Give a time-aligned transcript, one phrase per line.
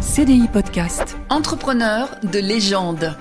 [0.00, 1.18] CDI Podcast.
[1.28, 3.14] Entrepreneur de légende.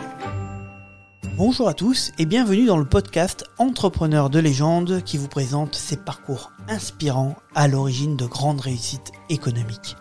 [1.35, 5.97] Bonjour à tous et bienvenue dans le podcast Entrepreneur de légende qui vous présente ses
[5.97, 9.97] parcours inspirants à l'origine de grandes réussites économiques.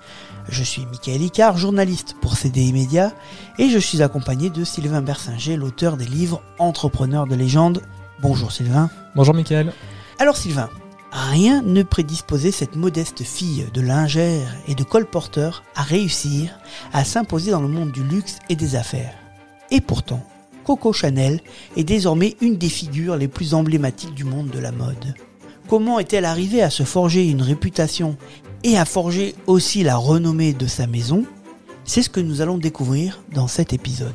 [0.48, 3.12] Je suis Michael Icard, journaliste pour CDI Média
[3.58, 7.82] et je suis accompagné de Sylvain Bersinger, l'auteur des livres Entrepreneur de légende.
[8.20, 8.88] Bonjour Sylvain.
[9.16, 9.72] Bonjour Michael.
[10.20, 10.70] Alors Sylvain,
[11.10, 16.58] Rien ne prédisposait cette modeste fille de lingère et de colporteur à réussir
[16.92, 19.14] à s'imposer dans le monde du luxe et des affaires.
[19.70, 20.22] Et pourtant,
[20.64, 21.40] Coco Chanel
[21.76, 25.14] est désormais une des figures les plus emblématiques du monde de la mode.
[25.66, 28.16] Comment est-elle arrivée à se forger une réputation
[28.64, 31.24] et à forger aussi la renommée de sa maison?
[31.84, 34.14] C'est ce que nous allons découvrir dans cet épisode.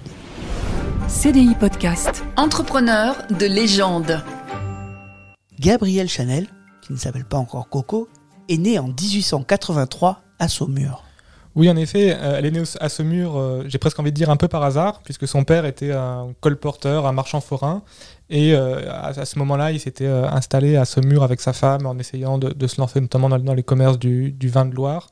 [1.08, 2.23] CDI Podcast.
[2.38, 4.23] Entrepreneur de légende.
[5.59, 6.48] Gabrielle Chanel
[6.84, 8.08] qui ne s'appelle pas encore Coco,
[8.50, 11.04] est née en 1883 à Saumur.
[11.56, 14.32] Oui, en effet, euh, elle est née à Saumur, euh, j'ai presque envie de dire
[14.32, 17.84] un peu par hasard, puisque son père était un colporteur, un marchand forain.
[18.31, 22.40] Et euh, à, ce moment-là, il s'était installé à Saumur avec sa femme en essayant
[22.40, 25.09] de, se lancer notamment dans, les commerces du, vin de Loire.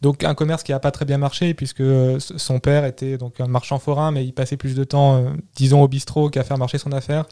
[0.00, 1.82] donc un commerce qui n'a pas très bien marché puisque
[2.18, 5.24] son père était donc un marchand forain mais il passait plus de temps
[5.56, 7.26] disons au bistrot qu'à faire marcher son affaire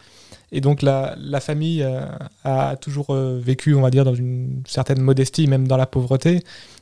[0.51, 2.07] et donc la, famille euh,
[2.45, 6.41] a toujours euh, vécu, on va dire, dans une certaine modestie, même dans la pauvreté.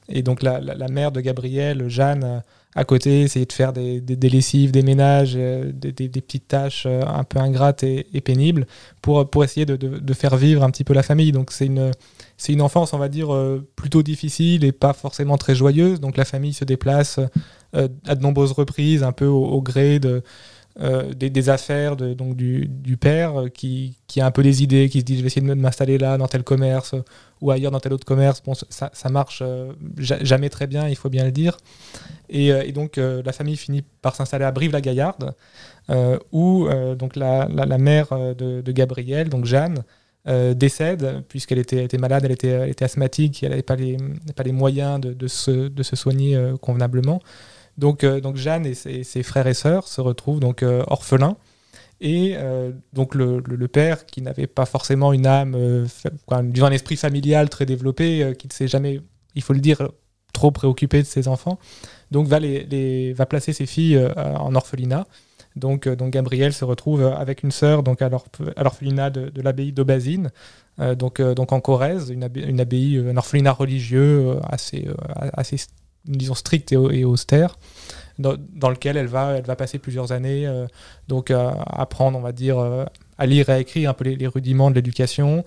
[0.08, 2.38] Et donc la, mère de Gabriel, Jeanne, euh,
[2.76, 7.38] à côté, essayait de faire des, des, lessives, des ménages, des, petites tâches un peu
[7.38, 8.66] ingrates et, pénibles
[9.00, 11.32] pour, pour essayer de, faire vivre un petit peu la famille.
[11.32, 11.90] Donc c'est une,
[12.36, 13.28] c'est une enfance, on va dire,
[13.76, 16.00] plutôt difficile et pas forcément très joyeuse.
[16.00, 17.18] Donc la famille se déplace
[17.72, 20.22] à de nombreuses reprises, un peu au gré de
[20.78, 25.04] euh, des, affaires donc du, père euh, qui, a un peu des idées, qui se
[25.06, 27.02] dit je vais essayer de m'installer là dans tel commerce euh,
[27.40, 28.42] ou ailleurs dans tel autre commerce.
[28.68, 29.42] Ça, marche
[29.96, 31.56] jamais très bien, il faut bien le dire.
[32.28, 35.34] Et, donc la famille finit par s'installer à Brive-la-Gaillarde,
[36.32, 36.68] où
[36.98, 37.46] donc la,
[37.78, 39.82] mère de, Gabriel, donc Jeanne,
[40.54, 46.38] décède puisqu'elle était, malade, elle était, asthmatique, elle n'avait pas les, moyens de se soigner
[46.62, 47.20] convenablement.
[47.78, 51.36] Donc, euh, donc Jeanne et ses, frères et sœurs se retrouvent donc euh, orphelins.
[52.00, 55.86] Et euh, donc le, père, qui n'avait pas forcément une âme,
[56.30, 59.00] un esprit familial très développé, qui ne s'est jamais,
[59.34, 59.88] il faut le dire,
[60.34, 61.58] trop préoccupé de ses enfants,
[62.10, 65.06] donc va, les, va placer ses filles en orphelinat.
[65.56, 70.30] Donc, donc Gabriel se retrouve avec une sœur donc à l'orphelinat de, l'abbaye d'Aubazine,
[70.98, 74.86] donc, donc en Corrèze, une abbaye, un orphelinat religieux assez,
[75.32, 75.56] assez
[76.06, 77.58] disons, stricte et, austère,
[78.18, 80.66] dans, lequel elle va, passer plusieurs années, euh,
[81.08, 82.84] donc apprendre, on va dire, euh,
[83.18, 85.44] à lire et à écrire un peu les, rudiments de l'éducation.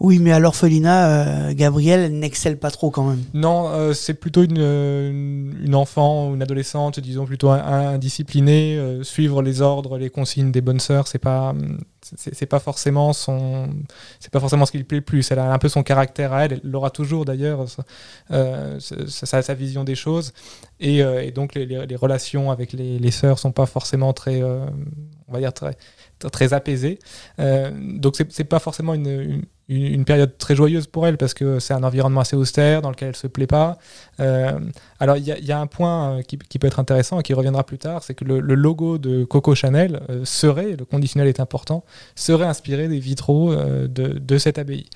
[0.00, 3.22] Oui, mais à l'orphelinat, euh, Gabrielle n'excelle pas trop quand même.
[3.34, 4.56] Non, c'est plutôt une,
[5.62, 9.00] une, enfant ou une adolescente, disons plutôt indisciplinée.
[9.02, 11.54] suivre les ordres, les consignes des bonnes sœurs, c'est pas,
[12.02, 13.68] c'est pas forcément son
[14.18, 16.32] c'est pas forcément ce qui lui plaît le plus elle a un peu son caractère
[16.32, 17.66] à elle elle l'aura toujours d'ailleurs
[18.30, 20.32] euh, ça, a sa vision des choses
[20.78, 24.64] et, euh, donc les, relations avec les, les sœurs sont pas forcément très euh,
[25.28, 25.76] on va dire très
[26.28, 26.98] très apaisée.
[27.38, 31.74] Euh, donc c'est pas forcément une, une, période très joyeuse pour elle parce que c'est
[31.74, 33.78] un environnement assez austère dans lequel elle se plaît pas.
[34.20, 34.58] Euh,
[34.98, 37.78] alors il y, a un point euh, qui, peut être intéressant et qui reviendra plus
[37.78, 42.88] tard, c'est que le, logo de Coco Chanel serait, le conditionnel est important, serait inspiré
[42.88, 44.86] des vitraux de, de cette abbaye.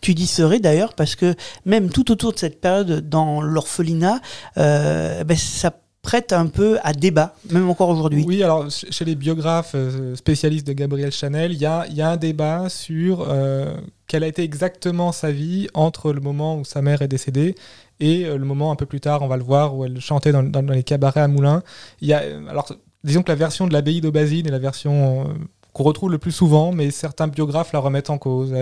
[0.00, 1.34] Tu dis serait d'ailleurs parce que
[1.64, 4.20] même tout autour de cette période dans l'orphelinat,
[4.56, 5.70] ben, ça
[6.04, 8.24] prête un peu à débat, même encore aujourd'hui.
[8.26, 12.10] Oui, alors chez les biographes euh, spécialistes de Gabriel Chanel, il y a, y a,
[12.10, 13.74] un débat sur euh,
[14.06, 17.54] quelle a été exactement sa vie entre le moment où sa mère est décédée
[18.00, 20.30] et euh, le moment un peu plus tard, on va le voir, où elle chantait
[20.30, 20.42] dans,
[20.72, 21.62] les cabarets à Moulins.
[22.02, 22.70] Il y a, alors,
[23.02, 25.26] disons que la version de l'abbaye d'Aubazine et la version
[25.74, 28.54] qu'on retrouve le plus souvent, mais certains biographes la remettent en cause.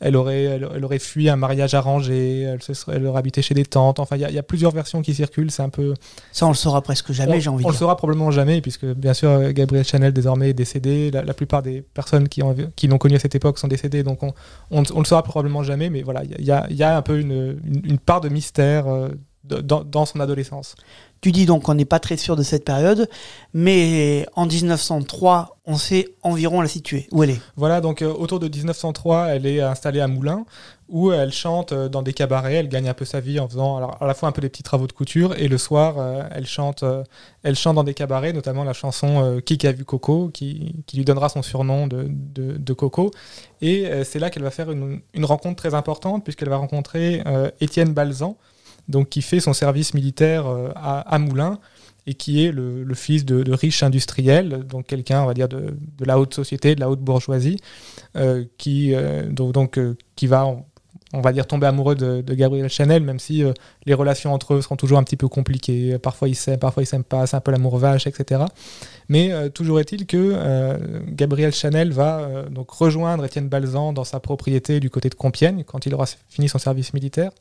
[0.00, 3.54] Elle, aurait, elle, aurait fui un mariage arrangé, elle, se serait, elle aurait habité chez
[3.54, 3.98] des tantes.
[3.98, 5.50] Enfin, il y, a plusieurs versions qui circulent.
[5.50, 5.94] C'est un peu.
[6.30, 7.68] Ça, on le saura presque jamais, j'ai envie de dire.
[7.68, 11.10] On le saura probablement jamais, puisque bien sûr, Gabriel Chanel désormais est décédé.
[11.10, 14.22] La, plupart des personnes qui, ont, qui l'ont connu à cette époque sont décédées, donc
[14.22, 14.34] on,
[14.70, 15.88] on, le saura probablement jamais.
[15.88, 19.08] Mais voilà, il y a, y a, un peu une, une, part de mystère euh,
[19.44, 20.74] dans, dans son adolescence.
[21.20, 23.08] Tu dis donc qu'on n'est pas très sûr de cette période,
[23.52, 27.08] mais en 1903, on sait environ la situer.
[27.10, 30.44] Où elle est Voilà, donc euh, autour de 1903, elle est installée à Moulins,
[30.88, 33.76] où elle chante euh, dans des cabarets, elle gagne un peu sa vie en faisant
[33.76, 36.22] alors, à la fois un peu des petits travaux de couture, et le soir, euh,
[36.30, 36.84] elle, chante,
[37.42, 41.28] elle chante dans des cabarets, notamment la chanson Qui a vu Coco, qui, lui donnera
[41.28, 43.10] son surnom de, de, Coco.
[43.60, 47.22] Et c'est là qu'elle va faire une, une, rencontre très importante, puisqu'elle va rencontrer
[47.60, 48.36] Étienne Balzan,
[48.88, 51.58] donc qui fait son service militaire à, à Moulins
[52.08, 56.18] et qui est le, fils de, riches industriels, donc quelqu'un, on va dire, de, la
[56.18, 57.58] haute société, de la haute bourgeoisie,
[58.16, 60.46] euh, qui, euh, donc, euh, qui va,
[61.12, 63.44] on, va dire, tomber amoureux de, Gabriel Chanel, même si
[63.84, 65.98] les relations entre eux seront toujours un petit peu compliquées.
[65.98, 68.44] Parfois ils s'aiment, parfois ils s'aiment pas, c'est un peu l'amour vache, etc.
[69.10, 70.78] Mais toujours est-il que
[71.10, 75.84] Gabriel Chanel va donc rejoindre Étienne Balzan dans sa propriété du côté de Compiègne quand
[75.84, 77.32] il aura fini son service militaire.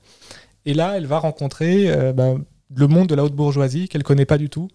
[0.68, 2.44] Et là, elle va rencontrer ben,
[2.76, 4.68] le monde de la haute bourgeoisie qu'elle connaît pas du tout.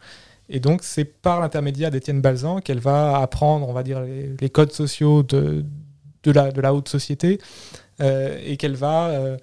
[0.48, 4.72] Et donc, c'est par l'intermédiaire d'Étienne Balzan qu'elle va apprendre, on va dire, les, codes
[4.72, 5.64] sociaux de,
[6.24, 7.38] de, la, de, la, haute société
[8.00, 9.36] euh, et qu'elle va euh,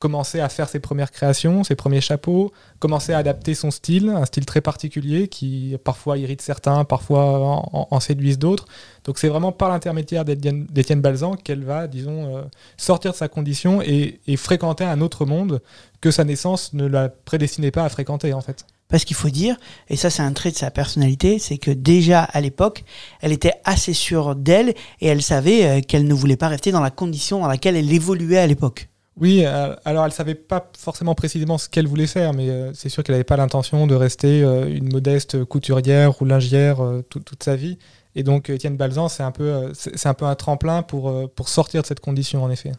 [0.00, 4.24] commencer à faire ses premières créations, ses premiers chapeaux, commencer à adapter son style, un
[4.24, 8.64] style très particulier qui parfois irrite certains, parfois en, séduise d'autres.
[9.04, 12.42] Donc c'est vraiment par l'intermédiaire d'Étienne Balzan qu'elle va, disons, euh,
[12.78, 15.60] sortir de sa condition et, fréquenter un autre monde
[16.00, 18.64] que sa naissance ne la prédestinait pas à fréquenter en fait.
[18.88, 19.56] Parce qu'il faut dire,
[19.90, 22.84] et ça c'est un trait de sa personnalité, c'est que déjà à l'époque,
[23.20, 24.70] elle était assez sûre d'elle
[25.00, 27.92] et elle savait euh, qu'elle ne voulait pas rester dans la condition dans laquelle elle
[27.92, 28.89] évoluait à l'époque.
[29.16, 32.88] Oui, euh, alors elle savait pas forcément précisément ce qu'elle voulait faire, mais euh, c'est
[32.88, 36.78] sûr qu'elle n'avait pas l'intention de rester euh, une modeste couturière ou lingière
[37.08, 37.78] toute sa vie.
[38.14, 39.70] Et donc Étienne Balzan, c'est un peu,
[40.04, 42.72] un peu un tremplin pour, pour sortir de cette condition en effet.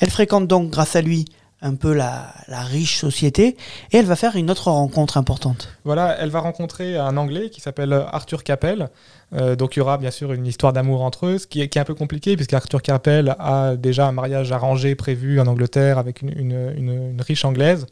[0.00, 1.26] Elle fréquente donc grâce à lui
[1.62, 3.56] un peu la, riche société,
[3.92, 5.68] et elle va faire une autre rencontre importante.
[5.84, 8.90] Voilà, elle va rencontrer un Anglais qui s'appelle Arthur Capel.
[9.32, 11.76] Euh, donc il y aura bien sûr une histoire d'amour entre eux, ce qui est,
[11.76, 16.22] un peu compliqué, puisque Arthur Capel a déjà un mariage arrangé prévu en Angleterre avec
[16.22, 17.86] une, riche anglaise.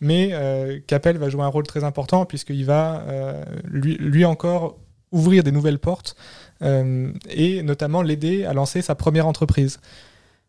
[0.00, 4.76] Mais euh, Capel va jouer un rôle très important, puisqu'il va euh, lui, encore
[5.10, 6.16] ouvrir des nouvelles portes,
[6.60, 9.78] et notamment l'aider à lancer sa première entreprise.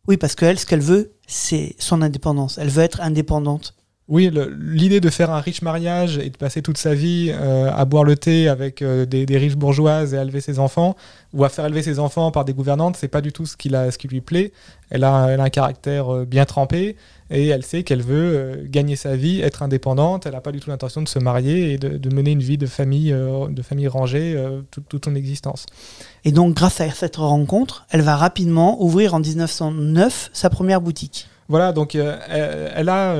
[0.07, 2.57] Oui, parce qu'elle, ce qu'elle veut, c'est son indépendance.
[2.57, 3.73] Elle veut être indépendante.
[4.07, 7.83] Oui, l'idée de faire un riche mariage et de passer toute sa vie euh, à
[7.83, 10.95] boire le thé avec euh, des, riches bourgeoises et à élever ses enfants,
[11.33, 13.67] ou à faire élever ses enfants par des gouvernantes, c'est pas du tout ce qui,
[13.69, 14.53] ce qui lui plaît.
[14.89, 16.95] Elle a, un caractère euh, bien trempé
[17.29, 20.25] et elle sait qu'elle veut gagner sa vie, être indépendante.
[20.25, 22.67] Elle n'a pas du tout l'intention de se marier et de, mener une vie de
[22.67, 24.35] famille, de famille rangée
[24.89, 25.65] toute son existence.
[26.25, 31.27] Et donc, grâce à cette rencontre, elle va rapidement ouvrir en 1909 sa première boutique.
[31.49, 33.15] Voilà, donc elle, a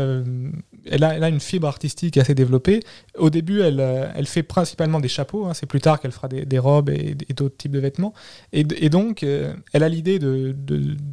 [0.92, 2.82] elle a, une fibre artistique assez développée.
[3.18, 5.46] Au début, elle, euh, fait principalement des chapeaux.
[5.46, 5.54] Hein.
[5.54, 8.14] C'est plus tard qu'elle fera des, robes et, d'autres types de vêtements.
[8.54, 10.56] Et, donc, euh, elle a l'idée de,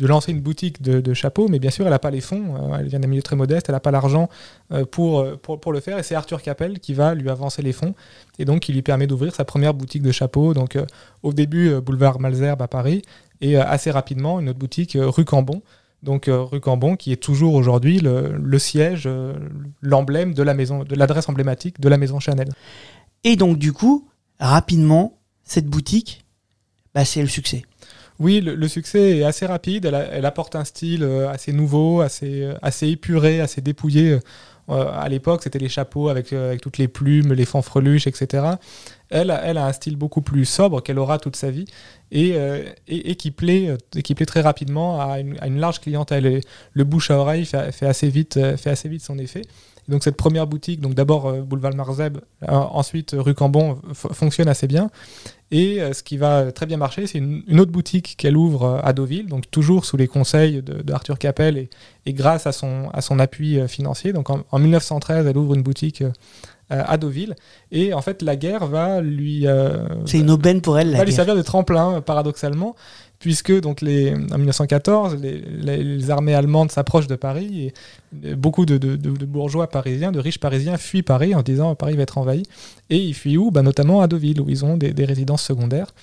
[0.07, 2.73] lancer une boutique de, chapeaux, mais bien sûr, elle n'a pas les fonds.
[2.73, 3.69] Euh, elle vient d'un milieu très modeste.
[3.69, 4.29] Elle n'a pas l'argent
[4.91, 5.99] pour, pour, le faire.
[5.99, 7.95] Et c'est Arthur Capel qui va lui avancer les fonds.
[8.39, 10.55] Et donc, qui lui permet d'ouvrir sa première boutique de chapeaux.
[10.55, 10.79] Donc,
[11.23, 13.03] au début, boulevard Malzerbe à Paris.
[13.41, 15.63] Et assez rapidement, une autre boutique rue Cambon
[16.05, 19.35] donc euh, rue Cambon, qui est toujours aujourd'hui le, siège, euh,
[19.81, 22.49] l'emblème de la maison, de l'adresse emblématique de la maison Chanel.
[23.25, 24.09] Et donc du coup,
[24.39, 26.25] rapidement, cette boutique,
[26.95, 27.63] bah, c'est le succès.
[28.21, 29.87] Oui, le, succès est assez rapide.
[29.87, 34.19] Elle, apporte un style euh, assez nouveau, assez, assez épuré, assez dépouillé.
[34.69, 38.45] à l'époque, c'était les chapeaux avec, avec toutes les plumes, les fanfreluches, etc.
[39.11, 41.67] Elle, a un style beaucoup plus sobre qu'elle aura toute sa vie.
[42.15, 46.43] Euh, et, et, qui, plaît, euh, très rapidement à une, large clientèle.
[46.73, 49.43] le bouche à oreille fait, assez, vite, euh, fait assez vite son effet.
[49.89, 54.91] donc cette première boutique, donc d'abord boulevard Marzeb, ensuite rue Cambon, fonctionne assez bien.
[55.51, 59.27] Et ce qui va très bien marcher, c'est une, autre boutique qu'elle ouvre à Deauville,
[59.27, 61.71] donc toujours sous les conseils d'Arthur Capel et,
[62.07, 64.13] et, grâce à son, appui financier.
[64.13, 66.11] Donc en, en 1913, elle ouvre une boutique euh,
[66.71, 67.37] à Deauville.
[67.71, 69.47] Et en fait, la guerre va lui.
[69.47, 70.97] Euh, c'est une aubaine pour elle.
[70.97, 72.75] va lui servir de tremplin, paradoxalement,
[73.19, 77.75] puisque donc les, en 1914, les, armées allemandes s'approchent de Paris et
[78.37, 78.77] beaucoup de,
[79.27, 82.45] bourgeois parisiens, de riches parisiens fuient Paris en disant Paris va être envahi.
[82.91, 83.51] Et ils fuient où?
[83.51, 85.95] Bah, Notamment à Deauville, où ils ont des, résidences secondaires.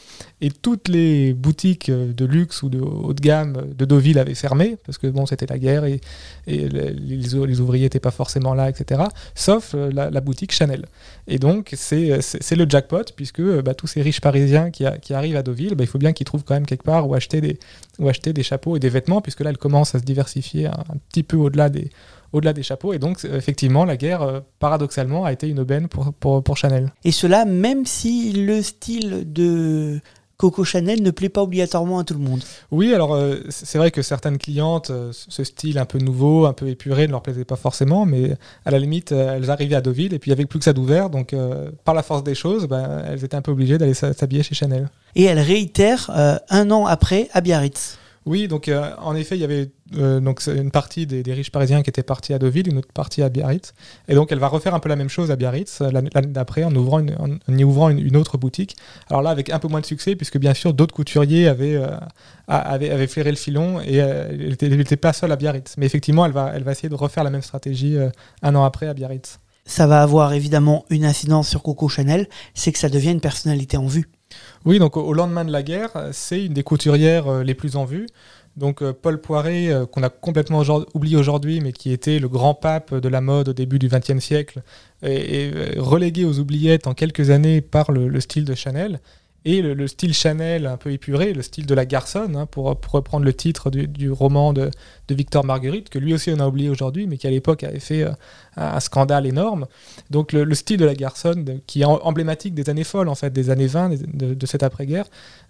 [0.41, 4.77] Et toutes les boutiques de luxe ou de haut de gamme de Deauville avaient fermé,
[4.85, 6.01] parce que bon, c'était la guerre et,
[6.47, 9.03] les, ouvriers n'étaient pas forcément là, etc.
[9.35, 10.85] Sauf euh, la, boutique Chanel.
[11.27, 15.75] Et donc, c'est le jackpot, puisque bah, tous ces riches parisiens qui, arrivent à Deauville,
[15.75, 17.59] bah, il faut bien qu'ils trouvent quand même quelque part ou acheter des,
[17.99, 20.83] ou acheter des chapeaux et des vêtements, puisque là, elle commence à se diversifier un,
[21.09, 21.89] petit peu au-delà des,
[22.33, 22.93] au-delà des chapeaux.
[22.93, 26.93] Et donc, effectivement, la guerre, euh, paradoxalement, a été une aubaine pour, pour, pour, Chanel.
[27.03, 30.01] Et cela, même si le style de
[30.41, 32.41] Coco Chanel ne plaît pas obligatoirement à tout le monde.
[32.71, 36.53] Oui, alors euh, c'est vrai que certaines clientes, euh, ce style un peu nouveau, un
[36.53, 38.35] peu épuré, ne leur plaisait pas forcément, mais
[38.65, 40.65] à la limite, euh, elles arrivaient à Deauville et puis il n'y avait plus que
[40.65, 41.35] ça d'ouvert, donc
[41.85, 44.89] par la force des choses, ben, elles étaient un peu obligées d'aller s'habiller chez Chanel.
[45.13, 46.09] Et elles réitèrent
[46.49, 47.99] un an après à Biarritz.
[48.27, 51.81] Oui, donc euh, en effet, il y avait euh, donc une partie des, riches parisiens
[51.81, 53.73] qui étaient partis à Deauville, une autre partie à Biarritz.
[54.07, 56.63] Et donc elle va refaire un peu la même chose à Biarritz euh, l'année d'après
[56.63, 57.15] en, ouvrant une-
[57.47, 58.75] y ouvrant une, autre boutique.
[59.09, 61.81] Alors là, avec un peu moins de succès, puisque bien sûr d'autres couturiers avaient,
[63.07, 65.75] flairé le filon et elle n'était pas seule à Biarritz.
[65.77, 67.97] Mais effectivement, elle va, essayer de refaire la même stratégie
[68.43, 69.39] un an après à Biarritz.
[69.65, 73.77] Ça va avoir évidemment une incidence sur Coco Chanel, c'est que ça devient une personnalité
[73.77, 74.09] en vue.
[74.65, 77.75] Oui, donc au- lendemain de la guerre, euh, c'est une des couturières euh, les plus
[77.75, 78.07] en vue.
[78.57, 80.61] Donc euh, Paul Poiret, qu'on a complètement
[80.93, 84.19] oublié aujourd'hui, mais qui était le grand pape de la mode au début du XXe
[84.19, 84.61] siècle,
[85.03, 88.99] est, relégué aux oubliettes en quelques années par le, le style de Chanel.
[89.43, 92.65] Et le, le style Chanel un peu épuré, le style de la garçonne, hein, pour,
[92.65, 94.69] reprendre le titre du, roman de,
[95.07, 97.79] de Victor Marguerite, que lui aussi on a oublié aujourd'hui, mais qui à l'époque avait
[97.79, 98.05] fait
[98.57, 99.65] un, scandale énorme.
[100.09, 103.15] Donc le, le style de la garçonne, qui est em- emblématique des années folles, en
[103.15, 105.05] fait, des années 20, des- de, de cette après-guerre,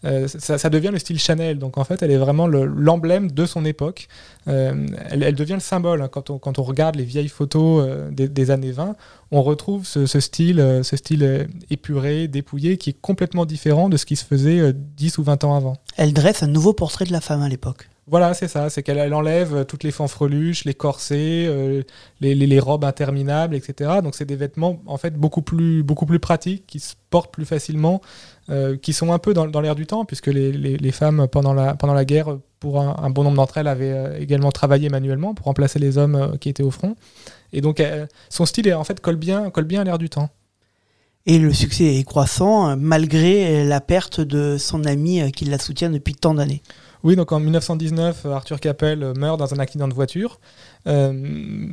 [0.06, 1.60] euh, ça, devient le style Chanel.
[1.60, 4.08] Donc en fait, elle est vraiment le- l'emblème de son époque.
[4.48, 6.02] Euh, elle, devient le symbole.
[6.02, 6.08] hein.
[6.12, 8.96] Quand, on, quand on regarde les vieilles photos euh, des, années 20,
[9.32, 14.16] on retrouve ce, style, ce style épuré, dépouillé, qui est complètement différent de ce qui
[14.16, 15.78] se faisait euh, 10 ou 20 ans avant.
[15.98, 17.90] Elle dresse un nouveau portrait de la femme à l'époque.
[18.12, 18.70] Voilà, c'est ça.
[18.70, 21.82] C'est qu'elle elle enlève euh, toutes les fanfreluches, les corsets, euh,
[22.20, 24.02] les, robes interminables, etc.
[24.04, 27.46] Donc c'est des vêtements en fait beaucoup plus, beaucoup plus pratiques, qui se portent plus
[27.46, 28.02] facilement,
[28.50, 31.76] euh, qui sont un peu dans, l'air du temps, puisque les, les- femmes pendant la,
[31.76, 35.80] pendant la guerre, pour un, bon nombre d'entre elles, avaient également travaillé manuellement pour remplacer
[35.80, 36.98] les hommes qui étaient au front.
[37.54, 37.82] Et donc
[38.30, 40.30] son style en fait colle bien, colle bien à l'air du temps.
[41.26, 46.14] Et le succès est croissant malgré la perte de son ami qui la soutient depuis
[46.14, 46.62] tant d'années.
[47.04, 50.40] Oui, donc en 1919, euh, Arthur Capel euh, meurt dans un accident de voiture.
[50.88, 51.12] Euh,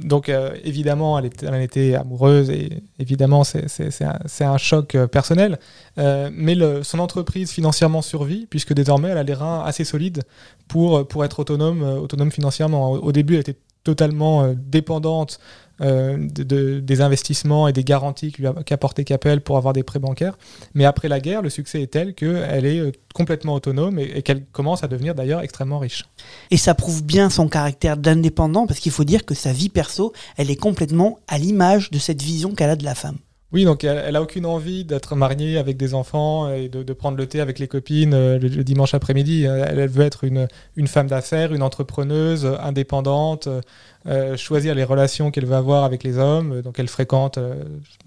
[0.02, 0.30] donc
[0.64, 5.58] évidemment, elle, était, était amoureuse et évidemment, c'est un, choc personnel.
[5.96, 10.24] Mais son entreprise financièrement survit puisque désormais, elle a les reins assez solides
[10.66, 12.92] pour, pour être autonome, autonome financièrement.
[12.92, 15.40] Au, début, elle était totalement dépendante
[15.80, 18.32] euh, de- de- des investissements et des garanties
[18.66, 20.36] qu'apportait Capel pour avoir des prêts bancaires.
[20.74, 24.22] Mais après la guerre, le succès est tel qu'elle est euh, complètement autonome et, et
[24.22, 26.04] qu'elle commence à devenir d'ailleurs extrêmement riche.
[26.50, 30.12] Et ça prouve bien son caractère d'indépendant parce qu'il faut dire que sa vie perso,
[30.36, 33.18] elle est complètement à l'image de cette vision qu'elle a de la femme.
[33.50, 37.16] Oui, donc elle, elle a aucune envie d'être mariée avec des enfants et de, prendre
[37.16, 39.44] le thé avec les copines euh, le, dimanche après-midi.
[39.44, 40.48] Elle, elle veut être une,
[40.86, 43.60] femme d'affaires, une entrepreneuse, euh, indépendante, euh,
[44.06, 46.62] euh, choisir les relations qu'elle veut avoir avec les hommes.
[46.62, 47.64] Donc elle fréquente euh,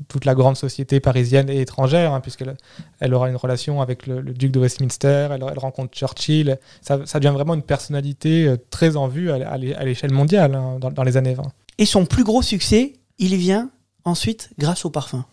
[0.08, 2.56] toute la grande société parisienne et étrangère, hein, puisqu'elle
[3.00, 6.58] elle aura une relation avec le, duc de Westminster, elle, rencontre Churchill.
[6.82, 11.04] Ça, devient vraiment une personnalité euh, très en vue à l'échelle mondiale hein, dans, dans
[11.04, 11.44] les années 20.
[11.78, 13.70] Et son plus gros succès, il vient
[14.06, 15.26] ensuite grâce au parfum.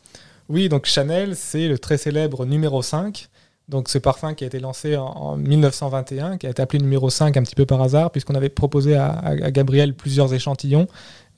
[0.48, 3.28] Oui, donc Chanel, c'est le très célèbre numéro 5.
[3.68, 7.10] Donc ce parfum qui a été lancé en, en 1921, qui a été appelé numéro
[7.10, 10.88] 5 un petit peu par hasard, puisqu'on avait proposé à, à- Gabriel plusieurs échantillons.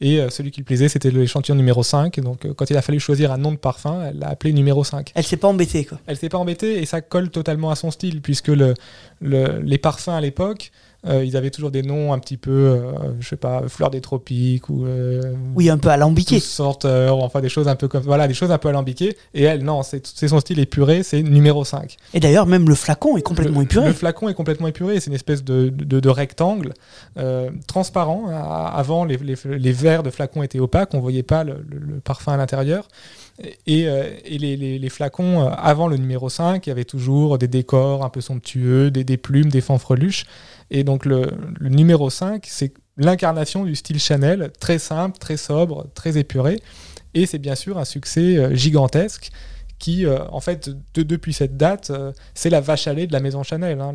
[0.02, 2.20] Et euh, celui qui lui plaisait, c'était l'échantillon numéro 5.
[2.20, 4.84] Donc euh, quand il a fallu choisir un nom de parfum, elle l'a appelé numéro
[4.84, 5.10] 5.
[5.16, 5.98] Elle s'est pas embêtée, quoi.
[6.06, 8.74] Elle s'est pas embêtée et ça colle totalement à son style, puisque le,
[9.20, 10.70] le- les parfums à l'époque,
[11.06, 14.00] euh, ils avaient toujours des noms un petit peu, euh, je sais pas, fleurs des
[14.00, 16.36] tropiques ou euh, Oui, un peu alambiquée.
[16.40, 19.16] tous sorteurs, enfin des choses un peu comme voilà, des choses un peu alambiquées.
[19.34, 21.96] Et elle, non, c'est son style épuré, c'est numéro 5.
[22.14, 23.86] Et d'ailleurs, même le flacon est complètement le, épuré.
[23.88, 26.74] Le flacon est complètement épuré, c'est une espèce de, de- de rectangle
[27.18, 28.26] euh, transparent.
[28.28, 32.00] Avant, les, les- les verres de flacon étaient opaques, on voyait pas le, le- le
[32.00, 32.86] parfum à l'intérieur.
[33.66, 37.38] Et, euh, et les, les- flacons, euh, avant le numéro 5, il y avait toujours
[37.38, 40.26] des décors un peu somptueux, des, des plumes, des fanfreluches.
[40.70, 41.26] Et donc le,
[41.60, 46.60] numéro 5, c'est l'incarnation du style Chanel, très simple, très sobre, très épuré.
[47.14, 49.30] Et c'est bien sûr un succès euh, gigantesque
[49.80, 53.12] qui, euh, en fait, de- depuis cette date, euh, c'est la vache à lait de
[53.12, 53.80] la maison Chanel.
[53.80, 53.94] hein.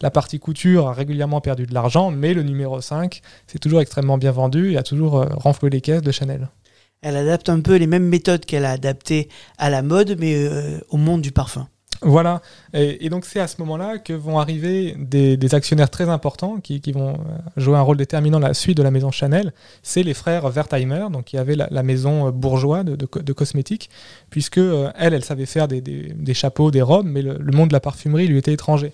[0.00, 4.18] La partie couture a régulièrement perdu de l'argent, mais le numéro 5, c'est toujours extrêmement
[4.18, 6.48] bien vendu et a toujours renfloué les caisses de Chanel.
[7.02, 9.28] Elle adapte un peu les mêmes méthodes qu'elle a adaptées
[9.58, 10.48] à la mode, mais
[10.88, 11.68] au monde du parfum.
[12.02, 12.42] Voilà.
[12.72, 17.14] Et, donc c'est à ce moment-là que vont arriver des, actionnaires très importants qui, vont
[17.14, 19.52] euh, jouer un rôle déterminant dans la suite de la maison Chanel.
[19.82, 23.32] C'est les frères Wertheimer, donc qui avaient la, maison euh, bourgeois de, de co- de
[23.32, 23.90] cosmétiques,
[24.30, 27.80] puisque euh, elle, elle savait faire des, chapeaux, des robes, mais le monde de la
[27.80, 28.92] parfumerie lui était étranger.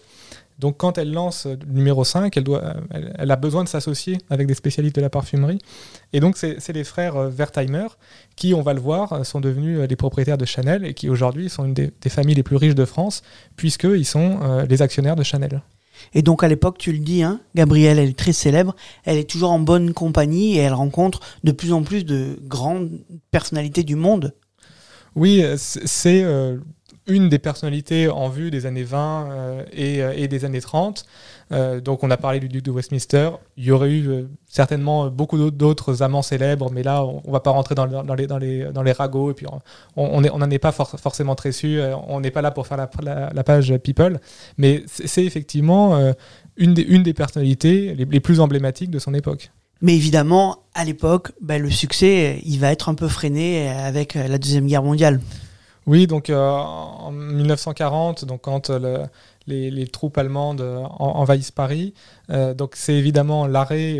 [0.58, 3.64] Donc quand elle lance euh, le numéro 5, elle, doit, euh, elle, elle a besoin
[3.64, 5.58] de s'associer avec des spécialistes de la parfumerie.
[6.12, 7.86] Et donc c'est les frères euh, Wertheimer
[8.36, 11.08] qui, on va le voir, euh, sont devenus euh, les propriétaires de Chanel et qui
[11.08, 13.22] aujourd'hui sont une des, des familles les plus riches de France,
[13.56, 15.62] puisqu'ils sont euh, les actionnaires de Chanel.
[16.14, 19.28] Et donc à l'époque, tu le dis, hein, Gabrielle, elle est très célèbre, elle est
[19.28, 23.96] toujours en bonne compagnie et elle rencontre de plus en plus de grandes personnalités du
[23.96, 24.34] monde.
[25.14, 26.58] Oui, euh, c'est euh,
[27.06, 31.04] une des personnalités en vue des années 20 euh, et, euh, et des années 30.
[31.50, 33.30] Euh, donc on a parlé du duc de Westminster.
[33.56, 37.50] Il y aurait eu certainement beaucoup d'autres- amants célèbres, mais là on, on va pas
[37.50, 39.46] rentrer dans, dans les, dans, les, dans les ragots et puis
[39.96, 42.02] on n'en est pas for- forcément très sûr.
[42.08, 44.20] On n'est pas là pour faire la, page People,
[44.56, 46.12] mais c'est effectivement
[46.56, 49.50] une, des, une des personnalités les, plus emblématiques de son époque.
[49.80, 54.38] Mais évidemment, à l'époque, ben, le succès, il va être un peu freiné avec la
[54.38, 55.20] Deuxième Guerre mondiale.
[55.86, 59.06] Oui, donc euh, en 1940, donc quand euh,
[59.46, 61.94] le- les, troupes allemandes euh, en- envahissent Paris,
[62.28, 63.98] donc c'est évidemment l'arrêt,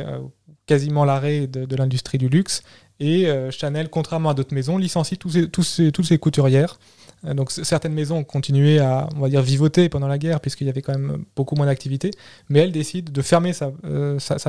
[0.66, 2.62] quasiment l'arrêt de, l'industrie du luxe.
[3.00, 6.78] Et Chanel, contrairement à d'autres maisons, licencie toutes ses couturières.
[7.24, 9.08] Donc certaines maisons ont continué à,
[9.42, 12.12] vivoter pendant la guerre puisqu'il y avait quand même beaucoup moins d'activité.
[12.48, 13.70] Mais elle décide de fermer sa,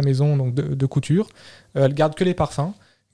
[0.03, 1.27] maison de, de couture.
[1.73, 2.73] Elle garde que les parfums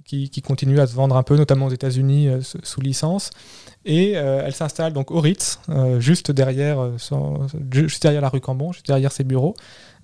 [0.10, 3.30] qui, continuent à se vendre un peu, notamment aux États-Unis euh, sous- licence.
[3.86, 6.92] Et euh, elle s'installe donc au Ritz, euh, juste derrière,
[7.72, 9.54] juste derrière la rue Cambon, juste derrière ses bureaux.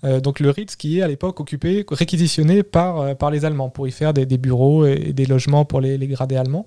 [0.03, 3.91] Donc le Ritz qui est à l'époque occupé, réquisitionné par, par les Allemands pour y
[3.91, 6.65] faire des, bureaux et, des logements pour les, gradés allemands.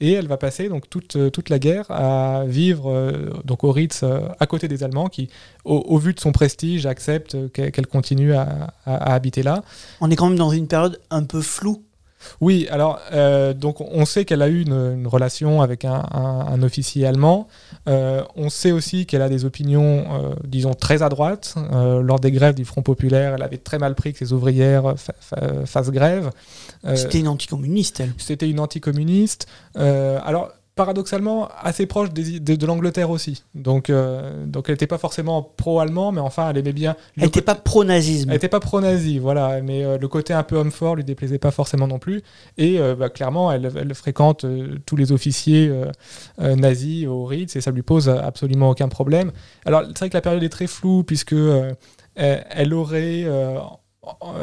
[0.00, 3.12] Et elle va passer donc toute, toute la guerre à vivre
[3.44, 5.28] donc au Ritz à côté des Allemands qui,
[5.64, 9.62] au, vu de son prestige, acceptent qu'elle continue à habiter là.
[10.00, 11.84] On est quand même dans une période un peu floue.
[12.40, 16.46] Oui, alors euh, donc on sait qu'elle a eu une, une relation avec un, un-
[16.52, 17.48] un officier allemand.
[17.88, 21.54] Euh, on sait aussi qu'elle a des opinions, euh, disons, très à droite.
[21.72, 25.14] Lors des grèves du Front populaire, elle avait très mal pris que ses ouvrières fa-
[25.20, 26.30] fa- fassent grève.
[26.96, 28.12] C'était une anticommuniste, elle.
[28.18, 29.46] C'était une anticommuniste.
[29.74, 33.44] Alors paradoxalement assez proche des- de, de l'Angleterre aussi.
[33.54, 36.92] Donc, euh, donc elle n'était pas forcément pro-allemand, mais enfin elle aimait bien.
[37.16, 38.30] le Elle n'était pas pro-nazisme.
[38.30, 41.38] elle n'était pas pro-nazi, voilà, mais euh, le côté un peu homme fort lui déplaisait
[41.38, 42.22] pas forcément non plus.
[42.56, 44.46] Et euh, bah, clairement, elle, elle fréquente
[44.86, 45.70] tous les officiers
[46.38, 49.30] nazis au Ritz et ça lui pose absolument aucun problème.
[49.66, 51.34] Alors, c'est vrai que la période est très floue puisque
[52.14, 53.26] elle aurait.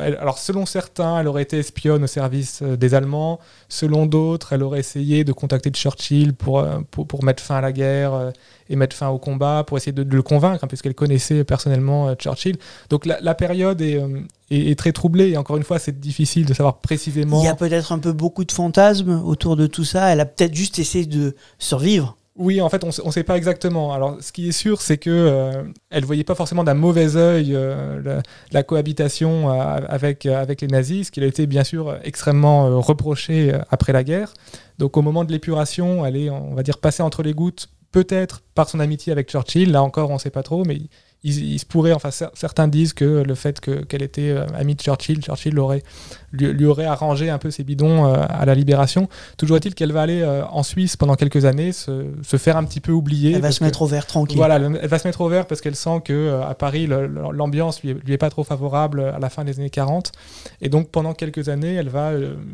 [0.02, 3.40] Alors, selon certains, elle aurait été espionne au service euh, des Allemands.
[3.68, 7.62] Selon d'autres, elle aurait essayé de contacter Churchill pour, euh, pour, pour mettre fin à
[7.62, 8.32] la guerre euh,
[8.70, 12.58] et mettre fin au combat, pour essayer de, le convaincre, hein, puisqu'elle connaissait personnellement Churchill.
[12.90, 14.02] Donc la, la période est,
[14.50, 17.42] est très troublée et encore une fois, c'est difficile de savoir précisément.
[17.42, 20.14] Il y a peut-être un peu beaucoup de fantasmes autour de tout ça.
[20.14, 22.16] Elle a peut-être juste essayé de survivre.
[22.40, 23.92] Oui, en fait, on ne sait pas exactement.
[23.92, 27.54] Alors, ce qui est sûr, c'est que euh, elle voyait pas forcément d'un mauvais œil
[27.54, 28.22] euh,
[28.54, 32.80] la, cohabitation euh, avec, euh, avec les nazis, ce qui a été bien sûr extrêmement
[32.80, 34.34] reproché après la guerre.
[34.78, 38.42] Donc, au moment de l'épuration, elle est, on va dire, passée entre les gouttes, peut-être
[38.56, 39.74] par son amitié avec Churchill.
[39.74, 40.80] Là encore, on ne sait pas trop, mais
[41.24, 44.46] il, il se pourrait, enfin, cer- certains disent que le fait que- qu'elle était euh,
[44.56, 45.84] amie de Churchill, Churchill aurait,
[46.32, 49.10] lui, lui aurait arrangé un peu ses bidons euh, à la libération.
[49.38, 52.64] Toujours est-il qu'elle va aller euh, en Suisse pendant quelques années, se, se faire un
[52.64, 53.34] petit peu oublier.
[53.34, 54.38] Elle va se que- mettre au vert tranquille.
[54.38, 57.84] Voilà, elle va se mettre au vert parce qu'elle sent que euh, à Paris, l'ambiance
[57.84, 60.14] lui, lui est pas trop favorable à la fin des années 40.
[60.62, 62.14] Et donc, pendant quelques années, elle va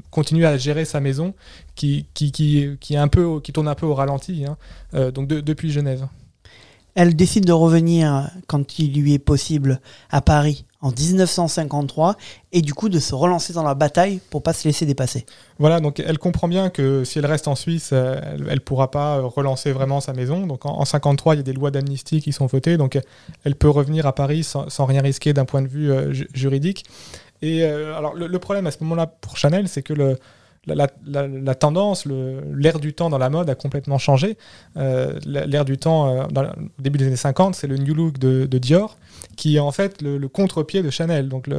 [0.10, 1.34] continuer à gérer sa maison
[1.76, 5.12] qui, qui, qui, qui, est un peu, au- qui tourne un peu au ralenti, hein,
[5.12, 6.08] donc de- depuis Genève.
[6.96, 9.80] Elle décide de revenir quand il lui est possible
[10.10, 12.16] à Paris en 1953
[12.54, 15.26] et du coup de se relancer dans la bataille pour pas se laisser dépasser.
[15.60, 19.20] Voilà, donc elle comprend bien que si elle reste en Suisse, elle ne pourra pas
[19.22, 20.48] relancer vraiment sa maison.
[20.48, 23.00] Donc en, en 53, il y a des lois d'amnistie qui sont votées, donc
[23.44, 26.86] elle peut revenir à Paris sans, rien risquer d'un point de vue euh, ju- juridique.
[27.42, 30.18] Et euh, alors le problème à ce moment-là pour Chanel, c'est que le,
[30.68, 34.38] la, tendance, l'air du temps dans la mode a complètement changé.
[34.78, 38.58] Euh, l'air du temps, euh, au début des années 50, c'est le New Look de
[38.58, 38.98] Dior,
[39.36, 41.30] qui est en fait le, contre-pied de Chanel.
[41.30, 41.50] Donc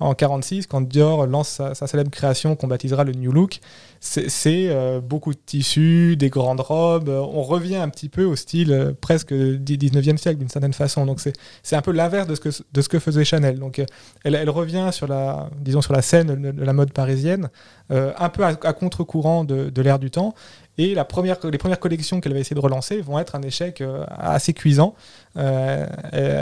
[0.00, 3.60] en 46, quand Dior lance sa, célèbre création qu'on baptisera le New Look,
[4.00, 7.08] c'est euh, beaucoup de tissus, des grandes robes.
[7.08, 11.06] on revient un petit peu au style euh, presque du 19e siècle d'une certaine façon.
[11.06, 11.20] Donc
[11.62, 13.58] c'est un peu l'inverse de, ce que, de ce que faisait Chanel.
[13.58, 13.86] Donc euh,
[14.24, 17.48] elle, revient sur la, disons, sur la scène de, la mode parisienne,
[17.90, 20.34] un peu à, à contre-courant de, de l'ère du temps.
[20.76, 23.80] Et la première, les premières collections qu'elle va essayer de relancer vont être un échec
[23.80, 24.94] euh, assez cuisant.
[25.36, 25.86] Euh,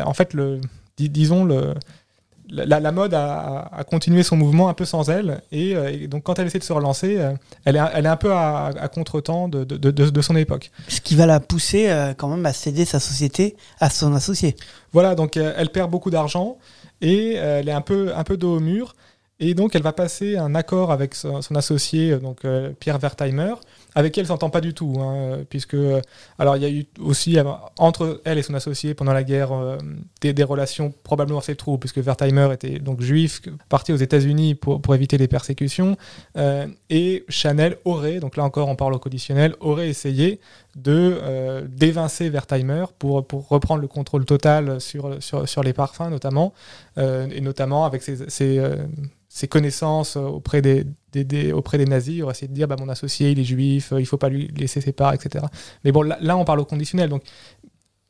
[0.04, 0.60] en fait, le,
[0.96, 1.74] dis- disons, le,
[2.48, 5.42] la, la mode a, continué son mouvement un peu sans elle.
[5.52, 7.18] Et, euh, et donc, quand elle essaie de se relancer,
[7.64, 10.70] elle, est, elle est un peu à, à contre-temps de, de, de- de son époque.
[10.88, 14.56] Ce qui va la pousser euh, quand même à céder sa société à son associé.
[14.92, 16.56] Voilà, donc euh, elle perd beaucoup d'argent
[17.00, 18.94] et euh, elle est un peu, un peu dos au mur.
[19.40, 22.42] Et donc elle va passer un accord avec son, son associé, donc
[22.78, 23.54] Pierre Wertheimer,
[23.94, 25.76] avec qui elle s'entend pas du tout, hein, puisque
[26.38, 27.36] alors il y a eu aussi
[27.78, 29.50] entre elle et son associé pendant la guerre
[30.20, 34.94] des, des, relations probablement assez troubles, puisque Wertheimer était donc juif, parti aux États-Unis pour,
[34.94, 35.96] éviter les persécutions,
[36.90, 40.40] et Chanel aurait, donc là encore on parle au conditionnel, aurait essayé
[40.76, 46.10] de euh, d'évincer Wertheimer pour, pour reprendre le contrôle total sur, sur, sur les parfums
[46.10, 46.52] notamment,
[46.98, 48.60] euh, et notamment avec ses,
[49.42, 53.30] euh, connaissances auprès des, des, auprès des nazis, va essayer de dire bah, mon associé
[53.30, 55.44] il est juif, il faut pas lui laisser ses parts, etc.
[55.84, 57.08] Mais bon, là, on parle au conditionnel.
[57.08, 57.22] Donc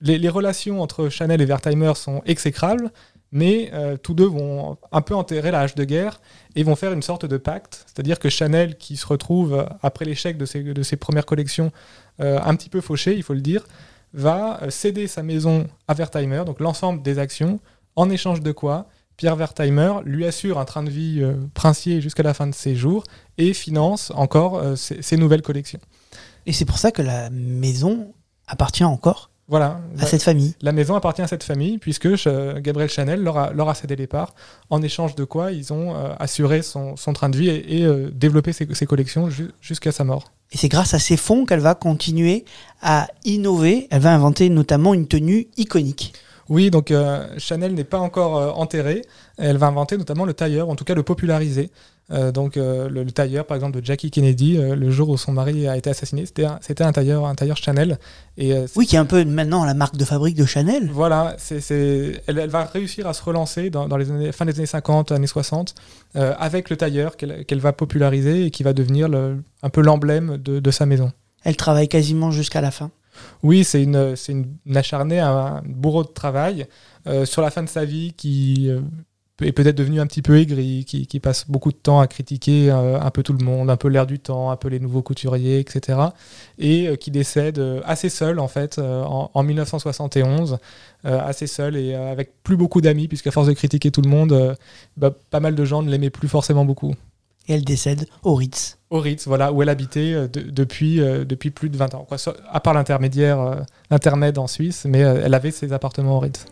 [0.02, 2.90] les, relations entre Chanel et Wertheimer sont exécrables,
[3.30, 6.20] mais euh, tous deux vont un peu enterrer la hache de guerre
[6.54, 7.84] et vont faire une sorte de pacte.
[7.86, 11.72] C'est-à-dire que Chanel, qui se retrouve, euh, après l'échec de ses, de ses, premières collections,
[12.20, 13.64] euh, un petit peu fauché, il faut le dire,
[14.12, 17.60] va céder sa maison à Wertheimer, donc l'ensemble des actions,
[17.96, 18.88] en échange de quoi
[19.22, 23.04] Pierre Wertheimer lui assure un train de vie princier jusqu'à la fin de ses jours
[23.38, 25.78] et finance encore ses nouvelles collections.
[26.44, 28.14] Et c'est pour ça que la maison
[28.48, 29.80] appartient encore voilà.
[30.00, 30.54] À cette famille.
[30.62, 32.08] La maison appartient à cette famille, puisque
[32.60, 34.34] Gabriel Chanel leur a, leur a, cédé les parts,
[34.70, 38.10] en échange de quoi ils ont euh, assuré son, son, train de vie et, euh,
[38.10, 39.28] développé ses, collections
[39.60, 40.32] jusqu'à sa mort.
[40.52, 42.46] Et c'est grâce à ces fonds qu'elle va continuer
[42.80, 43.88] à innover.
[43.90, 46.14] Elle va inventer notamment une tenue iconique.
[46.52, 49.02] Oui, donc euh, Chanel n'est pas encore enterrée.
[49.38, 51.70] Elle va inventer notamment le tailleur, en tout cas le populariser.
[52.10, 55.32] Euh, donc euh, le, tailleur, par exemple, de Jackie Kennedy, euh, le jour où son
[55.32, 57.98] mari a été assassiné, c'était un, c'était un tailleur, un tailleur Chanel.
[58.36, 60.90] Et oui, qui est un peu maintenant la marque de fabrique de Chanel.
[60.92, 64.56] Voilà, c'est, c'est, elle, va réussir à se relancer dans, dans les années, fin des
[64.56, 65.74] années 50, années 60,
[66.14, 70.38] avec le tailleur qu'elle, qu'elle va populariser et qui va devenir le, un peu l'emblème
[70.38, 71.12] de, de sa maison.
[71.44, 72.90] Elle travaille quasiment jusqu'à la fin.
[73.42, 74.16] Oui, c'est une,
[74.74, 76.66] acharnée, un, bourreau de travail.
[77.24, 78.70] sur la fin de sa vie, qui
[79.40, 83.00] est peut-être devenu un petit peu aigri, qui, passe beaucoup de temps à critiquer euh,
[83.00, 85.58] un peu tout le monde, un peu l'air du temps, un peu les nouveaux couturiers,
[85.58, 85.98] etc.
[86.58, 90.58] Et euh, qui décède euh, assez seul, en fait, en, en, 1971,
[91.04, 94.56] assez seul et avec plus beaucoup d'amis, puisqu'à force de critiquer tout le monde,
[94.96, 96.94] bah, pas mal de gens ne l'aimaient plus forcément beaucoup.
[97.48, 98.78] Et elle décède au Ritz.
[98.90, 102.06] Au Ritz, voilà, où elle habitait depuis, depuis plus de 20 ans.
[102.08, 102.18] Quoi,
[102.50, 106.46] à part l'intermédiaire, l'intermède en Suisse, mais elle avait ses appartements au Ritz.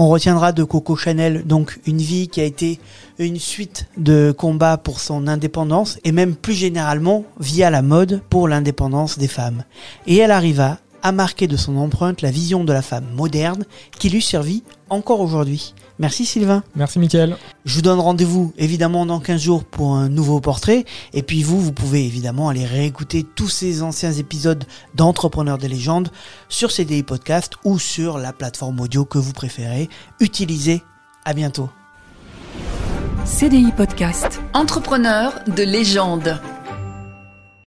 [0.00, 2.78] On retiendra de Coco Chanel donc une vie qui a été
[3.18, 8.46] une suite de combats pour son indépendance et même plus généralement via la mode pour
[8.46, 9.64] l'indépendance des femmes.
[10.06, 13.64] Et elle arriva à marquer de son empreinte la vision de la femme moderne
[13.98, 15.74] qui lui servit encore aujourd'hui.
[15.98, 16.62] Merci Sylvain.
[16.76, 17.36] Merci Mickaël.
[17.64, 20.84] Je vous donne rendez-vous évidemment dans 15 jours pour un nouveau portrait.
[21.12, 26.10] Et puis vous, vous pouvez évidemment aller réécouter tous ces anciens épisodes d'Entrepreneurs des légendes
[26.48, 29.88] sur CDI Podcast ou sur la plateforme audio que vous préférez.
[30.20, 30.82] Utilisez.
[31.24, 31.68] À bientôt.
[33.24, 34.40] CDI Podcast.
[34.54, 36.40] Entrepreneurs de légende.